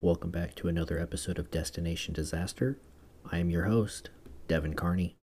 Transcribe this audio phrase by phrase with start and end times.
[0.00, 2.78] Welcome back to another episode of Destination Disaster.
[3.32, 4.10] I am your host,
[4.46, 5.16] Devin Carney.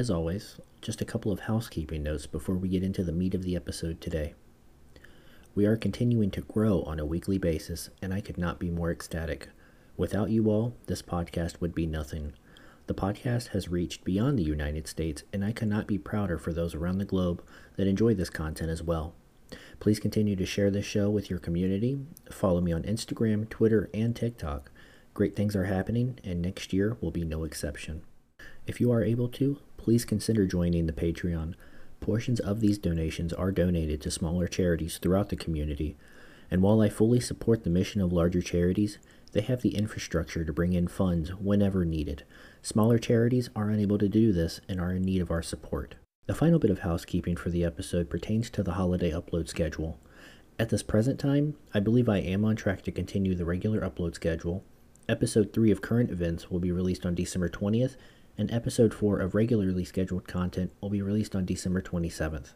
[0.00, 3.42] As always, just a couple of housekeeping notes before we get into the meat of
[3.42, 4.32] the episode today.
[5.54, 8.90] We are continuing to grow on a weekly basis, and I could not be more
[8.90, 9.50] ecstatic.
[9.98, 12.32] Without you all, this podcast would be nothing.
[12.86, 16.74] The podcast has reached beyond the United States, and I cannot be prouder for those
[16.74, 17.44] around the globe
[17.76, 19.12] that enjoy this content as well.
[19.80, 21.98] Please continue to share this show with your community.
[22.30, 24.70] Follow me on Instagram, Twitter, and TikTok.
[25.12, 28.00] Great things are happening, and next year will be no exception.
[28.66, 31.54] If you are able to, please consider joining the Patreon.
[32.00, 35.96] Portions of these donations are donated to smaller charities throughout the community,
[36.50, 38.98] and while I fully support the mission of larger charities,
[39.32, 42.24] they have the infrastructure to bring in funds whenever needed.
[42.60, 45.94] Smaller charities are unable to do this and are in need of our support.
[46.26, 49.98] The final bit of housekeeping for the episode pertains to the holiday upload schedule.
[50.58, 54.14] At this present time, I believe I am on track to continue the regular upload
[54.14, 54.62] schedule.
[55.08, 57.96] Episode 3 of Current Events will be released on December 20th,
[58.38, 62.52] and episode 4 of regularly scheduled content will be released on December 27th.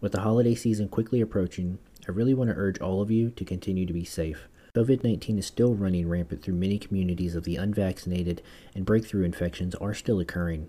[0.00, 1.78] With the holiday season quickly approaching,
[2.08, 4.48] I really want to urge all of you to continue to be safe.
[4.74, 8.42] COVID 19 is still running rampant through many communities of the unvaccinated,
[8.74, 10.68] and breakthrough infections are still occurring.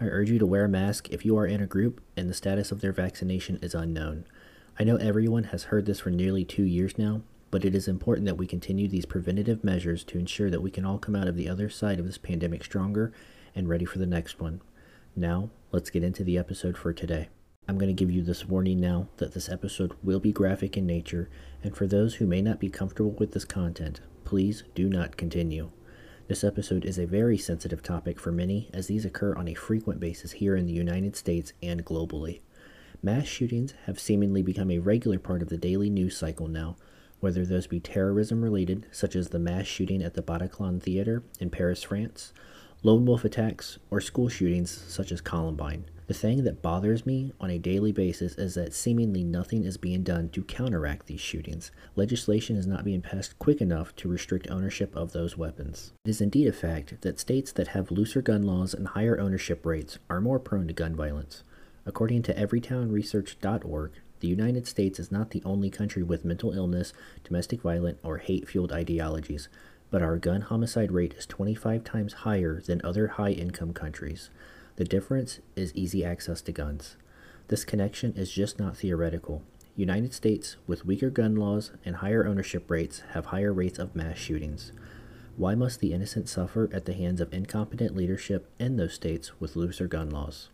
[0.00, 2.34] I urge you to wear a mask if you are in a group and the
[2.34, 4.26] status of their vaccination is unknown.
[4.78, 7.22] I know everyone has heard this for nearly two years now,
[7.52, 10.84] but it is important that we continue these preventative measures to ensure that we can
[10.84, 13.12] all come out of the other side of this pandemic stronger
[13.54, 14.60] and ready for the next one.
[15.16, 17.28] Now, let's get into the episode for today.
[17.66, 20.86] I'm going to give you this warning now that this episode will be graphic in
[20.86, 21.30] nature,
[21.62, 25.70] and for those who may not be comfortable with this content, please do not continue.
[26.26, 30.00] This episode is a very sensitive topic for many, as these occur on a frequent
[30.00, 32.40] basis here in the United States and globally.
[33.02, 36.76] Mass shootings have seemingly become a regular part of the daily news cycle now,
[37.20, 41.50] whether those be terrorism related, such as the mass shooting at the Bataclan Theater in
[41.50, 42.32] Paris, France,
[42.84, 45.86] lone wolf attacks, or school shootings such as Columbine.
[46.06, 50.02] The thing that bothers me on a daily basis is that seemingly nothing is being
[50.02, 51.70] done to counteract these shootings.
[51.96, 55.94] Legislation is not being passed quick enough to restrict ownership of those weapons.
[56.04, 59.64] It is indeed a fact that states that have looser gun laws and higher ownership
[59.64, 61.42] rates are more prone to gun violence.
[61.86, 66.92] According to everytownresearch.org, the United States is not the only country with mental illness,
[67.24, 69.48] domestic violence, or hate fueled ideologies
[69.94, 74.28] but our gun homicide rate is 25 times higher than other high income countries.
[74.74, 76.96] The difference is easy access to guns.
[77.46, 79.44] This connection is just not theoretical.
[79.76, 84.18] United States, with weaker gun laws and higher ownership rates, have higher rates of mass
[84.18, 84.72] shootings.
[85.36, 89.54] Why must the innocent suffer at the hands of incompetent leadership in those states with
[89.54, 90.48] looser gun laws?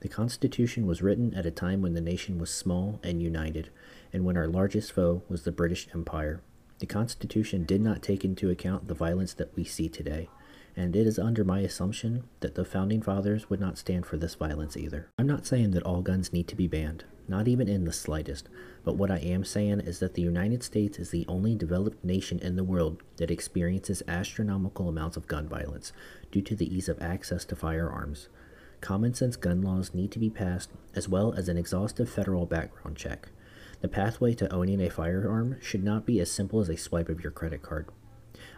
[0.00, 3.70] The Constitution was written at a time when the nation was small and united,
[4.12, 6.42] and when our largest foe was the British Empire.
[6.78, 10.28] The Constitution did not take into account the violence that we see today,
[10.76, 14.34] and it is under my assumption that the Founding Fathers would not stand for this
[14.34, 15.08] violence either.
[15.18, 18.50] I'm not saying that all guns need to be banned, not even in the slightest,
[18.84, 22.38] but what I am saying is that the United States is the only developed nation
[22.40, 25.94] in the world that experiences astronomical amounts of gun violence
[26.30, 28.28] due to the ease of access to firearms.
[28.82, 32.98] Common sense gun laws need to be passed, as well as an exhaustive federal background
[32.98, 33.30] check.
[33.80, 37.22] The pathway to owning a firearm should not be as simple as a swipe of
[37.22, 37.88] your credit card.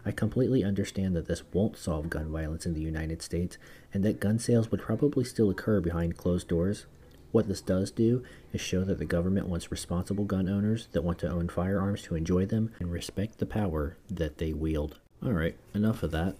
[0.04, 3.58] I completely understand that this won't solve gun violence in the United States
[3.92, 6.86] and that gun sales would probably still occur behind closed doors.
[7.30, 8.22] What this does do
[8.52, 12.14] is show that the government wants responsible gun owners that want to own firearms to
[12.14, 14.98] enjoy them and respect the power that they wield.
[15.24, 16.36] Alright, enough of that.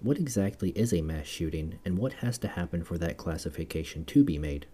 [0.00, 4.24] What exactly is a mass shooting and what has to happen for that classification to
[4.24, 4.66] be made?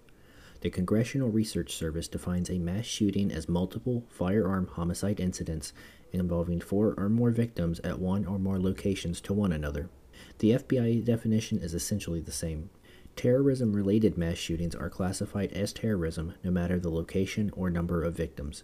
[0.60, 5.72] The Congressional Research Service defines a mass shooting as multiple firearm homicide incidents
[6.12, 9.90] involving four or more victims at one or more locations to one another.
[10.38, 12.70] The FBI definition is essentially the same.
[13.16, 18.16] Terrorism related mass shootings are classified as terrorism no matter the location or number of
[18.16, 18.62] victims.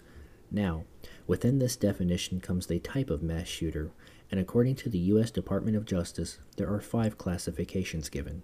[0.50, 0.84] Now,
[1.26, 3.90] within this definition comes the type of mass shooter,
[4.30, 5.30] and according to the U.S.
[5.30, 8.42] Department of Justice, there are five classifications given.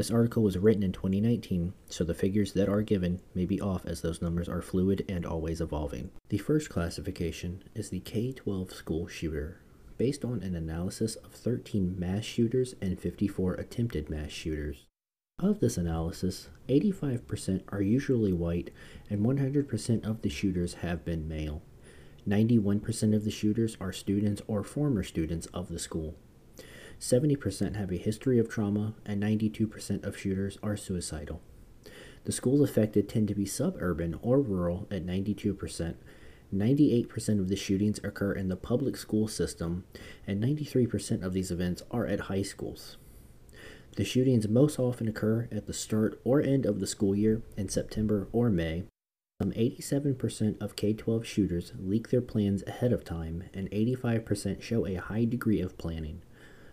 [0.00, 3.84] This article was written in 2019, so the figures that are given may be off
[3.84, 6.10] as those numbers are fluid and always evolving.
[6.30, 9.60] The first classification is the K 12 school shooter,
[9.98, 14.86] based on an analysis of 13 mass shooters and 54 attempted mass shooters.
[15.38, 18.70] Of this analysis, 85% are usually white
[19.10, 21.60] and 100% of the shooters have been male.
[22.26, 26.14] 91% of the shooters are students or former students of the school.
[27.00, 31.40] 70% have a history of trauma, and 92% of shooters are suicidal.
[32.24, 35.94] The schools affected tend to be suburban or rural at 92%.
[36.54, 39.84] 98% of the shootings occur in the public school system,
[40.26, 42.98] and 93% of these events are at high schools.
[43.96, 47.68] The shootings most often occur at the start or end of the school year in
[47.68, 48.84] September or May.
[49.40, 54.86] Some 87% of K 12 shooters leak their plans ahead of time, and 85% show
[54.86, 56.20] a high degree of planning.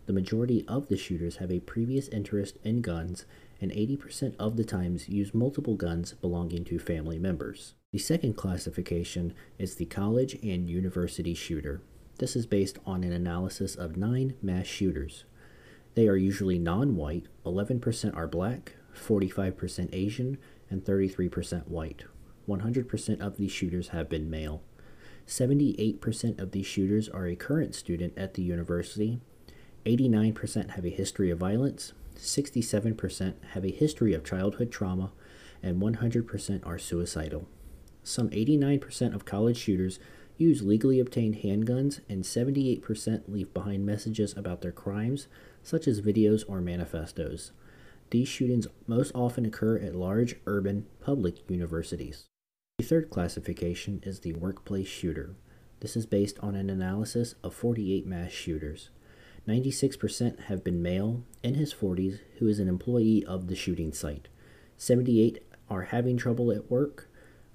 [0.08, 3.26] The majority of the shooters have a previous interest in guns,
[3.60, 7.74] and 80% of the times use multiple guns belonging to family members.
[7.92, 11.82] The second classification is the college and university shooter.
[12.20, 15.26] This is based on an analysis of nine mass shooters.
[15.96, 20.38] They are usually non white, 11% are black, 45% Asian,
[20.70, 22.06] and 33% white.
[22.48, 24.64] 100% of these shooters have been male.
[25.28, 29.20] 78% of these shooters are a current student at the university,
[29.88, 35.12] 89% have a history of violence, 67% have a history of childhood trauma,
[35.64, 37.48] and 100% are suicidal.
[38.04, 40.00] Some 89% of college shooters
[40.38, 45.28] use legally obtained handguns, and 78% leave behind messages about their crimes,
[45.64, 47.52] such as videos or manifestos.
[48.10, 52.26] These shootings most often occur at large urban public universities.
[52.78, 55.36] The third classification is the workplace shooter.
[55.80, 58.90] This is based on an analysis of 48 mass shooters.
[59.48, 64.28] 96% have been male in his 40s who is an employee of the shooting site.
[64.78, 67.10] 78 are having trouble at work.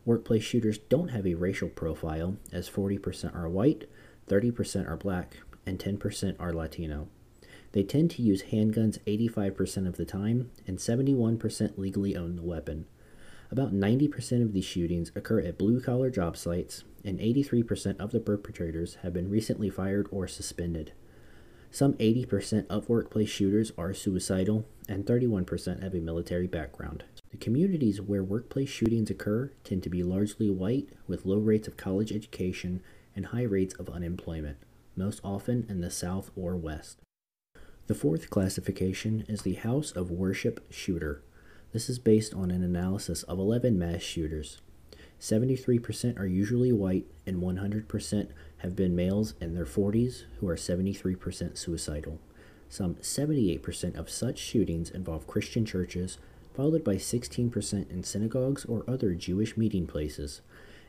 [0.07, 3.85] Workplace shooters don't have a racial profile, as 40% are white,
[4.29, 5.37] 30% are black,
[5.67, 7.09] and 10% are Latino.
[7.73, 12.87] They tend to use handguns 85% of the time, and 71% legally own the weapon.
[13.51, 18.21] About 90% of these shootings occur at blue collar job sites, and 83% of the
[18.21, 20.93] perpetrators have been recently fired or suspended.
[21.75, 27.05] Some 80% of workplace shooters are suicidal, and 31% have a military background.
[27.31, 31.79] The communities where workplace shootings occur tend to be largely white, with low rates of
[31.79, 32.83] college education
[33.17, 34.59] and high rates of unemployment,
[34.97, 36.99] most often in the South or West.
[37.87, 41.23] The fourth classification is the House of Worship Shooter.
[41.73, 44.61] This is based on an analysis of 11 mass shooters.
[45.23, 48.29] 73% are usually white, and 100%
[48.59, 52.19] have been males in their 40s who are 73% suicidal.
[52.69, 56.19] Some 78% of such shootings involve Christian churches,
[56.55, 60.41] followed by 16% in synagogues or other Jewish meeting places,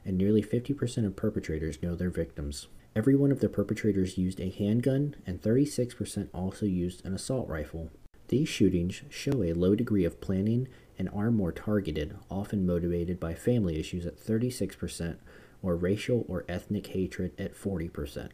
[0.04, 2.70] and nearly 50% of perpetrators know their victims.
[2.96, 7.92] Every one of the perpetrators used a handgun, and 36% also used an assault rifle.
[8.30, 13.34] These shootings show a low degree of planning and are more targeted, often motivated by
[13.34, 15.18] family issues at 36%,
[15.62, 18.30] or racial or ethnic hatred at 40%.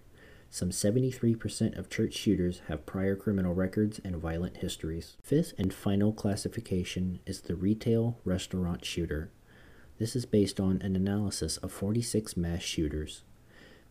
[0.52, 5.16] Some 73% of church shooters have prior criminal records and violent histories.
[5.22, 9.30] Fifth and final classification is the retail restaurant shooter.
[10.00, 13.22] This is based on an analysis of 46 mass shooters.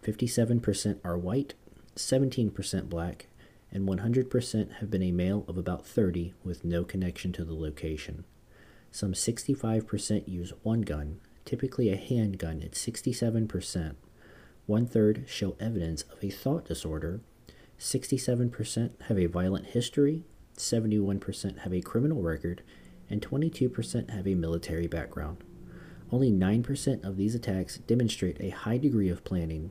[0.03, 1.55] 57% are white,
[1.95, 3.27] 17% black,
[3.71, 8.25] and 100% have been a male of about 30 with no connection to the location.
[8.91, 13.95] Some 65% use one gun, typically a handgun at 67%.
[14.67, 17.21] One third show evidence of a thought disorder.
[17.79, 20.25] 67% have a violent history.
[20.57, 22.63] 71% have a criminal record.
[23.09, 25.39] And 22% have a military background.
[26.11, 29.71] Only 9% of these attacks demonstrate a high degree of planning.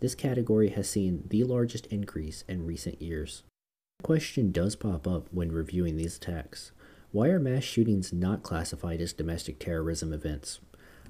[0.00, 3.42] This category has seen the largest increase in recent years.
[4.00, 6.72] The question does pop up when reviewing these attacks.
[7.12, 10.58] Why are mass shootings not classified as domestic terrorism events?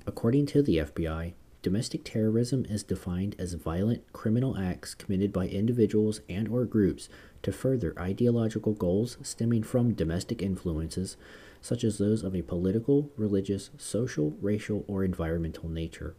[0.07, 6.21] According to the FBI, domestic terrorism is defined as violent criminal acts committed by individuals
[6.29, 7.09] and or groups
[7.43, 11.17] to further ideological goals stemming from domestic influences
[11.63, 16.15] such as those of a political, religious, social, racial, or environmental nature.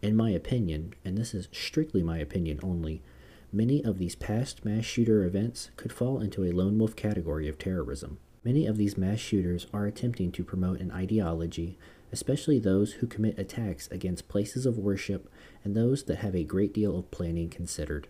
[0.00, 3.02] In my opinion, and this is strictly my opinion only,
[3.52, 7.58] many of these past mass shooter events could fall into a lone wolf category of
[7.58, 8.18] terrorism.
[8.42, 11.76] Many of these mass shooters are attempting to promote an ideology,
[12.10, 15.30] especially those who commit attacks against places of worship
[15.62, 18.08] and those that have a great deal of planning considered.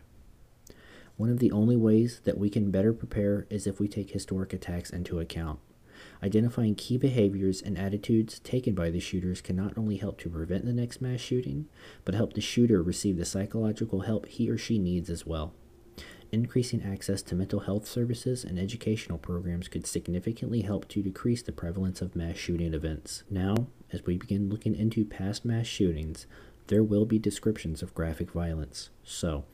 [1.16, 4.52] One of the only ways that we can better prepare is if we take historic
[4.52, 5.58] attacks into account.
[6.22, 10.64] Identifying key behaviors and attitudes taken by the shooters can not only help to prevent
[10.64, 11.66] the next mass shooting,
[12.04, 15.52] but help the shooter receive the psychological help he or she needs as well.
[16.32, 21.50] Increasing access to mental health services and educational programs could significantly help to decrease the
[21.50, 23.24] prevalence of mass shooting events.
[23.28, 26.28] Now, as we begin looking into past mass shootings,
[26.68, 28.90] there will be descriptions of graphic violence.
[29.02, 29.44] So,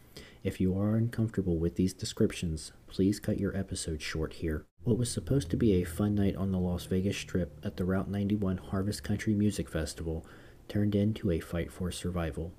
[0.44, 4.66] if you are uncomfortable with these descriptions, please cut your episode short here.
[4.84, 7.86] What was supposed to be a fun night on the Las Vegas Strip at the
[7.86, 10.26] Route 91 Harvest Country Music Festival
[10.68, 12.52] turned into a fight for survival.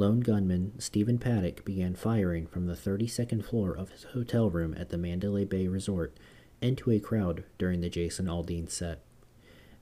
[0.00, 4.88] Lone gunman Stephen Paddock began firing from the 32nd floor of his hotel room at
[4.88, 6.16] the Mandalay Bay Resort
[6.62, 9.02] into a crowd during the Jason Aldean set.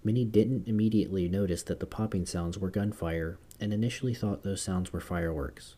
[0.03, 4.93] Many didn't immediately notice that the popping sounds were gunfire and initially thought those sounds
[4.93, 5.77] were fireworks.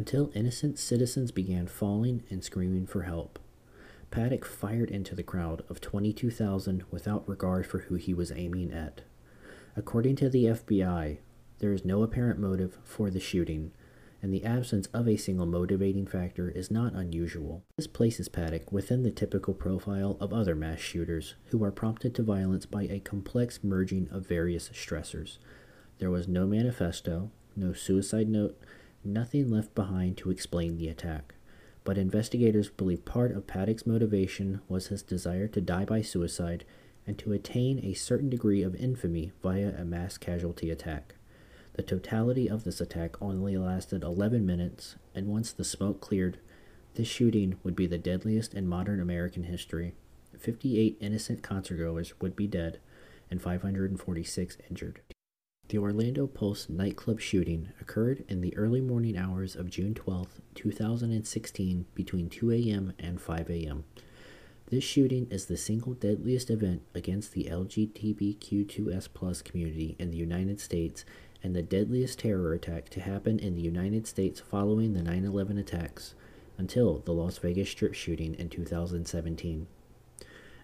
[0.00, 3.38] Until innocent citizens began falling and screaming for help.
[4.10, 9.02] Paddock fired into the crowd of 22,000 without regard for who he was aiming at.
[9.76, 11.18] According to the FBI,
[11.58, 13.72] there is no apparent motive for the shooting,
[14.22, 17.62] and the absence of a single motivating factor is not unusual.
[17.76, 22.22] This places Paddock within the typical profile of other mass shooters who are prompted to
[22.22, 25.38] violence by a complex merging of various stressors.
[25.98, 28.58] There was no manifesto, no suicide note,
[29.04, 31.34] nothing left behind to explain the attack.
[31.84, 36.64] But investigators believe part of Paddock's motivation was his desire to die by suicide
[37.06, 41.15] and to attain a certain degree of infamy via a mass casualty attack.
[41.76, 46.38] The totality of this attack only lasted 11 minutes, and once the smoke cleared,
[46.94, 49.92] this shooting would be the deadliest in modern American history.
[50.38, 52.78] 58 innocent concertgoers would be dead,
[53.30, 55.02] and 546 injured.
[55.68, 61.84] The Orlando Pulse nightclub shooting occurred in the early morning hours of June 12, 2016,
[61.94, 62.94] between 2 a.m.
[62.98, 63.84] and 5 a.m.
[64.68, 71.04] This shooting is the single deadliest event against the LGBTQ2S community in the United States
[71.42, 75.58] and the deadliest terror attack to happen in the United States following the 9 11
[75.58, 76.14] attacks
[76.58, 79.66] until the Las Vegas Strip shooting in 2017.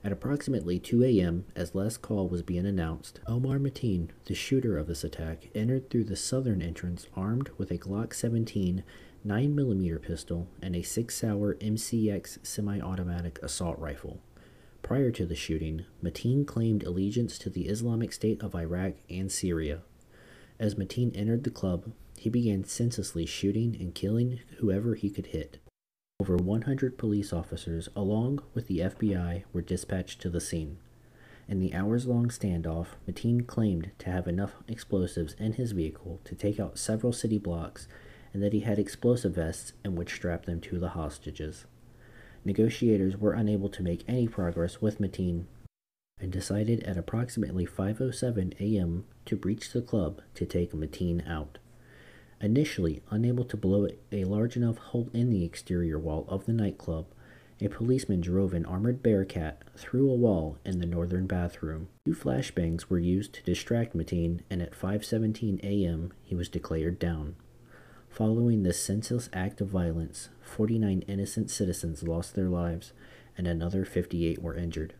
[0.04, 4.88] At approximately 2 a.m., as last call was being announced, Omar Mateen, the shooter of
[4.88, 8.82] this attack, entered through the southern entrance armed with a Glock 17
[9.24, 14.20] 9mm pistol and a SIG Sauer MCX semi automatic assault rifle.
[14.82, 19.82] Prior to the shooting, Mateen claimed allegiance to the Islamic State of Iraq and Syria.
[20.62, 25.58] As Mateen entered the club, he began senselessly shooting and killing whoever he could hit.
[26.20, 30.78] Over 100 police officers, along with the FBI, were dispatched to the scene.
[31.48, 36.36] In the hours long standoff, Mateen claimed to have enough explosives in his vehicle to
[36.36, 37.88] take out several city blocks
[38.32, 41.64] and that he had explosive vests in which strap them to the hostages.
[42.44, 45.46] Negotiators were unable to make any progress with Mateen
[46.22, 49.04] and decided at approximately 5:07 a.m.
[49.26, 51.58] to breach the club to take Mateen out.
[52.40, 57.06] Initially unable to blow a large enough hole in the exterior wall of the nightclub,
[57.60, 61.88] a policeman drove an armored bearcat through a wall in the northern bathroom.
[62.04, 66.12] Two flashbangs were used to distract Mateen, and at 5:17 a.m.
[66.22, 67.34] he was declared down.
[68.08, 72.92] Following this senseless act of violence, 49 innocent citizens lost their lives
[73.36, 74.94] and another 58 were injured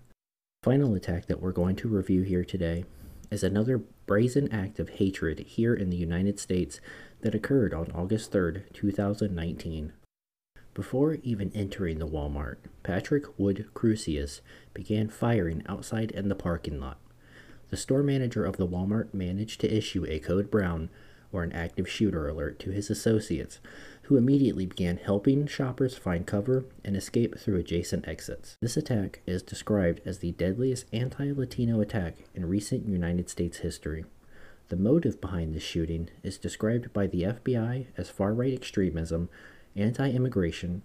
[0.63, 2.85] final attack that we're going to review here today
[3.33, 6.81] is another brazen act of hatred here in the United States
[7.23, 9.93] that occurred on August 3rd, 2019.
[10.73, 14.41] Before even entering the Walmart, Patrick Wood Crusius
[14.73, 16.99] began firing outside in the parking lot.
[17.71, 20.91] The store manager of the Walmart managed to issue a code brown
[21.33, 23.59] or an active shooter alert to his associates,
[24.03, 28.57] who immediately began helping shoppers find cover and escape through adjacent exits.
[28.61, 34.05] This attack is described as the deadliest anti Latino attack in recent United States history.
[34.69, 39.29] The motive behind this shooting is described by the FBI as far right extremism,
[39.77, 40.83] anti immigration,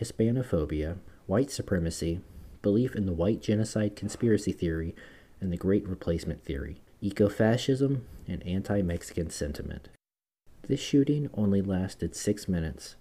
[0.00, 2.20] Hispanophobia, white supremacy,
[2.62, 4.94] belief in the white genocide conspiracy theory,
[5.40, 9.88] and the Great Replacement theory, ecofascism, and anti Mexican sentiment.
[10.68, 12.96] This shooting only lasted six minutes,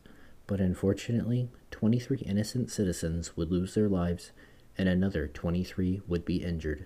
[0.45, 4.31] but unfortunately, 23 innocent citizens would lose their lives
[4.77, 6.85] and another 23 would be injured.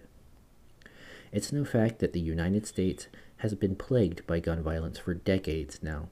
[1.34, 3.08] It's no fact that the United States
[3.38, 6.08] has been plagued by gun violence for decades now.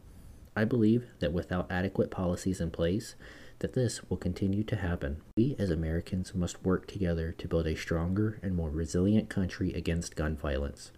[0.53, 3.15] I believe that without adequate policies in place,
[3.59, 5.21] that this will continue to happen.
[5.37, 10.17] We as Americans must work together to build a stronger and more resilient country against
[10.17, 10.91] gun violence.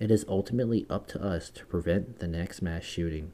[0.00, 3.32] It is ultimately up to us to prevent the next mass shooting.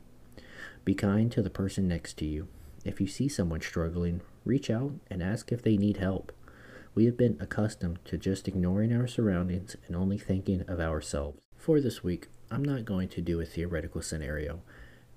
[0.84, 2.48] Be kind to the person next to you.
[2.84, 6.32] If you see someone struggling, reach out and ask if they need help.
[6.94, 11.38] We have been accustomed to just ignoring our surroundings and only thinking of ourselves.
[11.56, 14.60] For this week, I'm not going to do a theoretical scenario,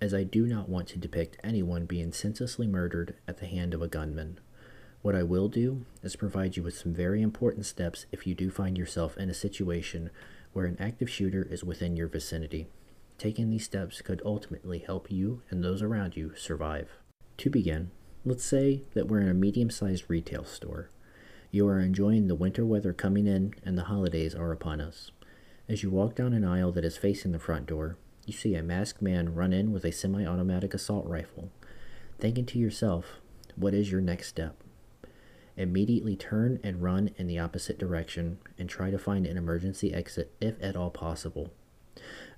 [0.02, 3.82] as I do not want to depict anyone being senselessly murdered at the hand of
[3.82, 4.40] a gunman.
[5.02, 8.50] What I will do is provide you with some very important steps if you do
[8.50, 10.10] find yourself in a situation
[10.58, 12.66] where an active shooter is within your vicinity.
[13.20, 16.90] Taking these steps could ultimately help you and those around you survive.
[17.38, 17.92] To begin,
[18.26, 20.90] let's say that we're in a medium sized retail store.
[21.52, 25.12] You are enjoying the winter weather coming in and the holidays are upon us.
[25.70, 28.64] As you walk down an aisle that is facing the front door, you see a
[28.64, 31.52] masked man run in with a semi automatic assault rifle.
[32.18, 33.20] Thinking to yourself,
[33.56, 34.64] what is your next step?
[35.58, 40.32] Immediately turn and run in the opposite direction and try to find an emergency exit
[40.40, 41.52] if at all possible.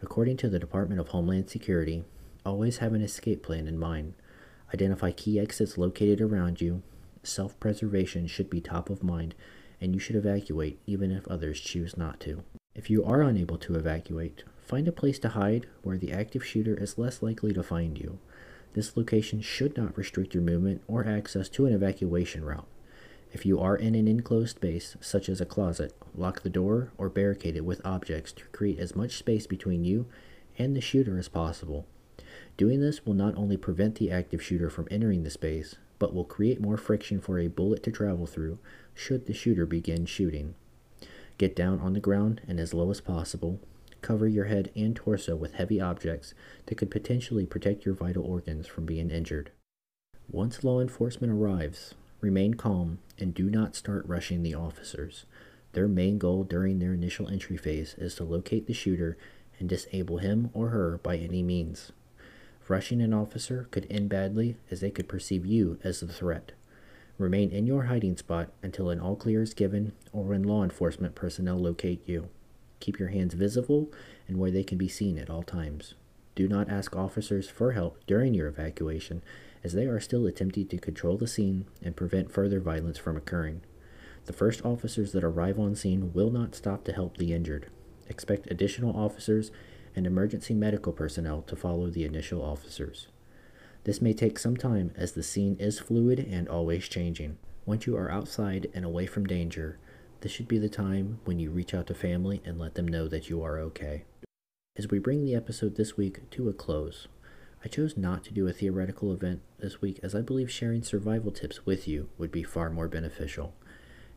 [0.01, 2.05] According to the Department of Homeland Security,
[2.45, 4.13] always have an escape plan in mind.
[4.73, 6.81] Identify key exits located around you
[7.23, 9.35] Self preservation should be top of mind,
[9.81, 12.43] and you should evacuate even if others choose not to.
[12.73, 16.75] If you are unable to evacuate, find a place to hide where the active shooter
[16.75, 18.19] is less likely to find you.
[18.73, 22.67] This location should not restrict your movement or access to an evacuation route.
[23.31, 27.09] If you are in an enclosed space, such as a closet, lock the door or
[27.09, 30.07] barricade it with objects to create as much space between you
[30.57, 31.85] and the shooter as possible.
[32.57, 36.25] Doing this will not only prevent the active shooter from entering the space, but will
[36.25, 38.57] create more friction for a bullet to travel through
[38.95, 40.55] should the shooter begin shooting.
[41.37, 43.59] Get down on the ground and as low as possible.
[44.01, 46.33] Cover your head and torso with heavy objects
[46.65, 49.51] that could potentially protect your vital organs from being injured.
[50.29, 55.25] Once law enforcement arrives, remain calm and do not start rushing the officers.
[55.73, 59.17] Their main goal during their initial entry phase is to locate the shooter
[59.59, 61.91] and disable him or her by any means.
[62.67, 66.51] Rushing an officer could end badly as they could perceive you as the threat.
[67.17, 71.15] Remain in your hiding spot until an all clear is given or when law enforcement
[71.15, 72.29] personnel locate you.
[72.79, 73.91] Keep your hands visible
[74.27, 75.95] and where they can be seen at all times.
[76.35, 79.21] Do not ask officers for help during your evacuation
[79.63, 83.61] as they are still attempting to control the scene and prevent further violence from occurring.
[84.25, 87.67] The first officers that arrive on scene will not stop to help the injured.
[88.07, 89.51] Expect additional officers
[89.95, 93.07] and emergency medical personnel to follow the initial officers.
[93.85, 97.37] This may take some time as the scene is fluid and always changing.
[97.65, 99.77] Once you are outside and away from danger,
[100.21, 103.07] this should be the time when you reach out to family and let them know
[103.07, 104.03] that you are okay.
[104.77, 107.07] As we bring the episode this week to a close,
[107.63, 111.31] I chose not to do a theoretical event this week as I believe sharing survival
[111.31, 113.53] tips with you would be far more beneficial.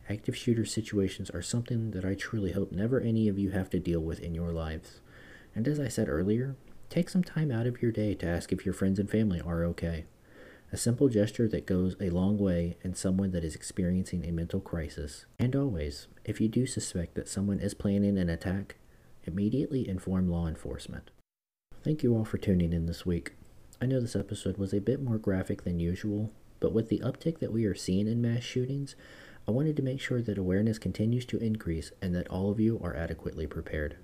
[0.09, 3.79] Active shooter situations are something that I truly hope never any of you have to
[3.79, 5.01] deal with in your lives.
[5.53, 6.55] And as I said earlier,
[6.89, 9.65] take some time out of your day to ask if your friends and family are
[9.65, 10.05] okay.
[10.71, 14.61] A simple gesture that goes a long way in someone that is experiencing a mental
[14.61, 15.25] crisis.
[15.37, 18.77] And always, if you do suspect that someone is planning an attack,
[19.25, 21.11] immediately inform law enforcement.
[21.83, 23.33] Thank you all for tuning in this week.
[23.81, 27.39] I know this episode was a bit more graphic than usual, but with the uptick
[27.39, 28.95] that we are seeing in mass shootings,
[29.45, 32.79] I wanted to make sure that awareness continues to increase and that all of you
[32.81, 33.97] are adequately prepared.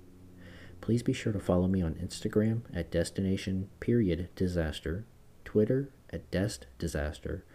[0.82, 5.06] Please be sure to follow me on Instagram at destination period disaster,
[5.46, 7.46] Twitter at dest disaster,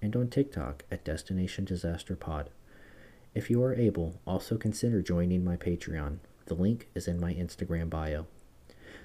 [0.00, 2.48] and on TikTok at destination disaster pod.
[3.34, 6.20] If you are able, also consider joining my Patreon.
[6.46, 8.28] The link is in my Instagram bio.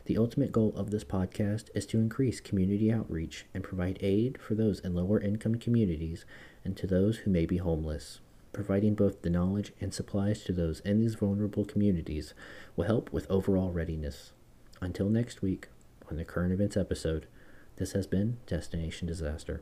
[0.10, 4.56] The ultimate goal of this podcast is to increase community outreach and provide aid for
[4.56, 6.26] those in lower income communities
[6.66, 8.20] and to those who may be homeless.
[8.52, 12.34] Providing both the knowledge and supplies to those in these vulnerable communities
[12.76, 14.34] will help with overall readiness.
[14.82, 15.68] Until next week,
[16.10, 17.28] on the current events episode,
[17.76, 19.62] this has been Destination Disaster.